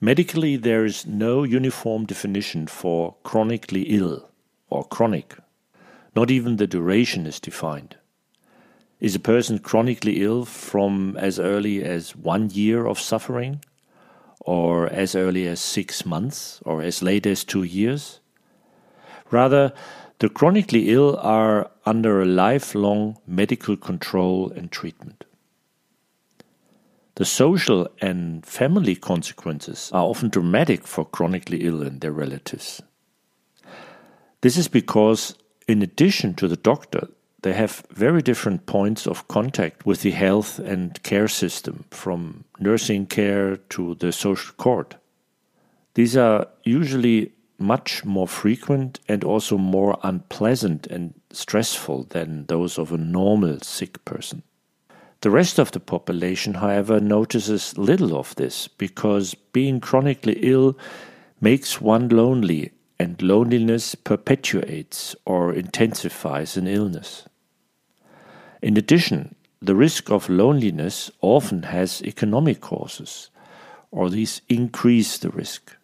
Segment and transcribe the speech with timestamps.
[0.00, 4.28] Medically, there is no uniform definition for chronically ill
[4.70, 5.34] or chronic.
[6.14, 7.96] Not even the duration is defined.
[9.00, 13.64] Is a person chronically ill from as early as one year of suffering,
[14.40, 18.20] or as early as six months, or as late as two years?
[19.32, 19.72] Rather,
[20.20, 25.24] the chronically ill are under a lifelong medical control and treatment.
[27.18, 32.80] The social and family consequences are often dramatic for chronically ill and their relatives.
[34.40, 35.34] This is because,
[35.66, 37.08] in addition to the doctor,
[37.42, 43.04] they have very different points of contact with the health and care system, from nursing
[43.06, 44.94] care to the social court.
[45.94, 52.92] These are usually much more frequent and also more unpleasant and stressful than those of
[52.92, 54.44] a normal sick person.
[55.20, 60.78] The rest of the population, however, notices little of this because being chronically ill
[61.40, 67.24] makes one lonely, and loneliness perpetuates or intensifies an illness.
[68.62, 73.30] In addition, the risk of loneliness often has economic causes,
[73.90, 75.76] or these increase the risk.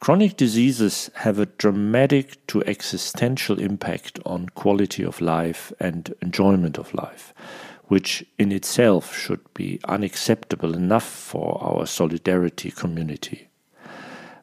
[0.00, 6.94] Chronic diseases have a dramatic to existential impact on quality of life and enjoyment of
[6.94, 7.32] life,
[7.88, 13.48] which in itself should be unacceptable enough for our solidarity community.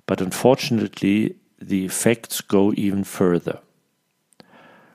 [0.06, 3.60] But unfortunately, the effects go even further.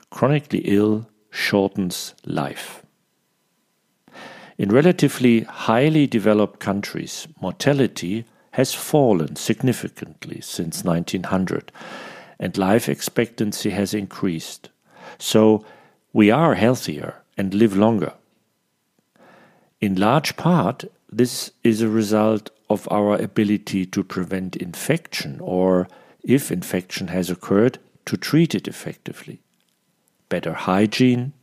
[0.09, 2.83] Chronically ill shortens life.
[4.57, 11.71] In relatively highly developed countries, mortality has fallen significantly since 1900,
[12.39, 14.69] and life expectancy has increased.
[15.17, 15.63] So
[16.11, 18.13] we are healthier and live longer.
[19.81, 25.87] In large part, this is a result of our ability to prevent infection or,
[26.23, 29.39] if infection has occurred, to treat it effectively.
[30.27, 31.33] Better hygiene,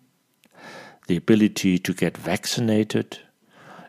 [1.07, 3.21] the ability to get vaccinated,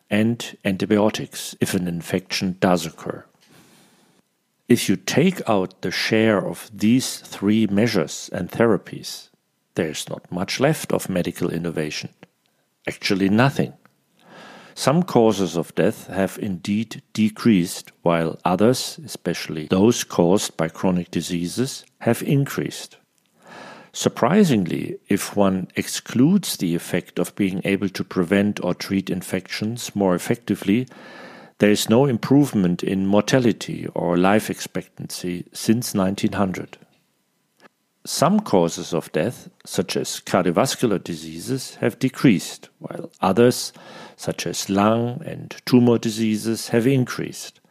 [0.10, 3.26] and antibiotics if an infection does occur.
[4.70, 9.30] If you take out the share of these three measures and therapies,
[9.76, 12.14] there's not much left of medical innovation.
[12.88, 13.74] Actually, nothing.
[14.78, 21.84] Some causes of death have indeed decreased, while others, especially those caused by chronic diseases,
[22.02, 22.98] have increased.
[23.92, 30.14] Surprisingly, if one excludes the effect of being able to prevent or treat infections more
[30.14, 30.88] effectively,
[31.58, 36.78] there is no improvement in mortality or life expectancy since 1900.
[38.06, 43.74] Some causes of death, such as cardiovascular diseases, have decreased, while others,
[44.18, 47.62] such as lung and tumor diseases, have increased.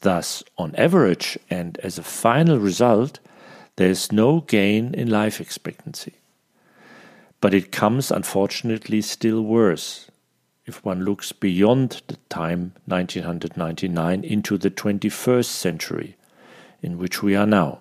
[0.00, 3.20] Thus, on average and as a final result,
[3.76, 6.14] there is no gain in life expectancy.
[7.40, 10.10] But it comes unfortunately still worse
[10.66, 16.16] if one looks beyond the time 1999 into the 21st century
[16.82, 17.78] in which we are now.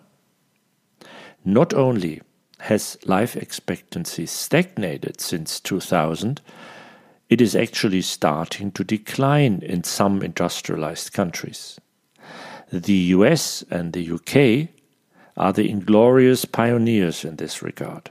[1.43, 2.21] Not only
[2.59, 6.41] has life expectancy stagnated since 2000,
[7.29, 11.79] it is actually starting to decline in some industrialized countries.
[12.71, 14.69] The US and the UK
[15.35, 18.09] are the inglorious pioneers in this regard.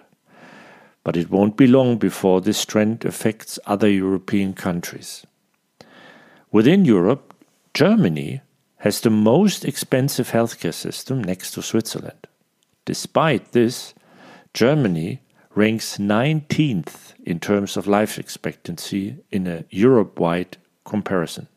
[1.03, 5.27] But it won't be long before this trend affects other European countries.
[6.53, 7.35] Within Europe,
[7.75, 8.41] Germany
[8.79, 12.27] has the most expensive healthcare system next to Switzerland.
[12.85, 13.95] Despite this,
[14.55, 15.21] Germany
[15.57, 21.49] ranks 19th in terms of life expectancy in a Europe wide comparison.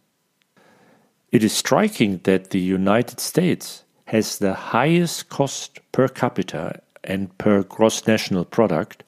[1.32, 7.62] It is striking that the United States has the highest cost per capita and per
[7.64, 9.04] gross national product,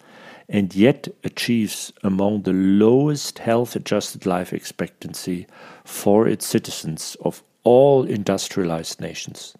[0.50, 5.48] and yet achieves among the lowest health adjusted life expectancy
[5.86, 9.56] for its citizens of all industrialized nations.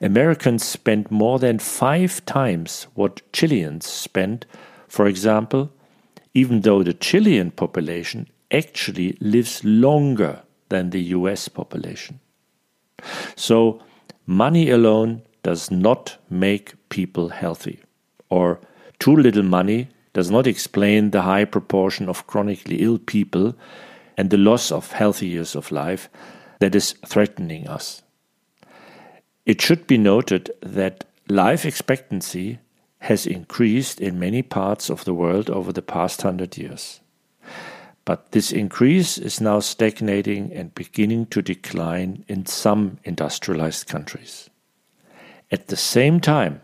[0.00, 4.46] Americans spend more than five times what Chileans spend,
[4.88, 5.70] for example,
[6.34, 12.20] even though the Chilean population actually lives longer than the US population.
[13.36, 13.80] So,
[14.26, 17.80] money alone does not make people healthy,
[18.30, 18.60] or
[18.98, 23.54] too little money does not explain the high proportion of chronically ill people
[24.16, 26.08] and the loss of healthy years of life
[26.60, 28.03] that is threatening us.
[29.46, 32.58] It should be noted that life expectancy
[33.00, 37.00] has increased in many parts of the world over the past hundred years.
[38.06, 44.50] But this increase is now stagnating and beginning to decline in some industrialized countries.
[45.50, 46.60] At the same time,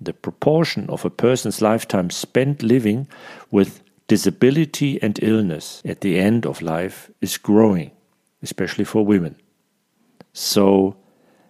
[0.00, 3.06] the proportion of a person's lifetime spent living
[3.50, 7.90] with disability and illness at the end of life is growing,
[8.42, 9.36] especially for women.
[10.32, 10.96] So